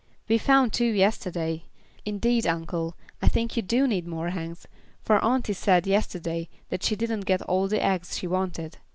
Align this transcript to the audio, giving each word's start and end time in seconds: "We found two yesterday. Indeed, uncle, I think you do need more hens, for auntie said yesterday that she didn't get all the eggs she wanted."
"We 0.27 0.39
found 0.39 0.73
two 0.73 0.87
yesterday. 0.91 1.65
Indeed, 2.05 2.47
uncle, 2.47 2.95
I 3.21 3.27
think 3.27 3.55
you 3.55 3.61
do 3.61 3.85
need 3.85 4.07
more 4.07 4.31
hens, 4.31 4.65
for 5.03 5.23
auntie 5.23 5.53
said 5.53 5.85
yesterday 5.85 6.49
that 6.69 6.81
she 6.81 6.95
didn't 6.95 7.25
get 7.27 7.43
all 7.43 7.67
the 7.67 7.83
eggs 7.85 8.17
she 8.17 8.25
wanted." 8.25 8.79